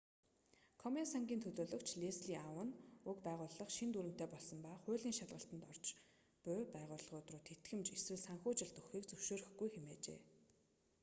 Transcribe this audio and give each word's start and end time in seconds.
комен 0.81 1.07
сангийн 1.13 1.41
төлөөлөгч 1.43 1.89
лесли 2.01 2.33
аун 2.47 2.69
уг 3.09 3.17
байгууллага 3.27 3.71
шинэ 3.77 3.91
дүрэмтэй 3.93 4.27
болсон 4.31 4.59
ба 4.65 4.71
хуулийн 4.83 5.17
шалгалтад 5.17 5.61
орж 5.71 5.85
уй 6.51 6.61
байгууллагууд 6.75 7.27
руу 7.29 7.41
тэтгэмж 7.49 7.87
эсвэл 7.97 8.21
санхүүжилт 8.27 8.77
өгөхийг 8.79 9.05
зөвшөөрөхгүй 9.07 9.69
хэмээжээ 9.71 10.19